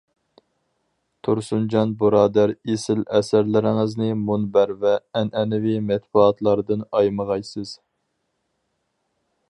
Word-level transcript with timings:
تۇرسۇنجان 1.27 1.91
بۇرادەر 1.99 2.53
ئېسىل 2.69 3.03
ئەسەرلىرىڭىزنى 3.19 4.09
مۇنبەر 4.23 4.73
ۋە 4.85 4.95
ئەنئەنىۋى 5.21 5.77
مەتبۇئاتلاردىن 5.91 6.83
ئايىمىغايسىز. 6.89 7.77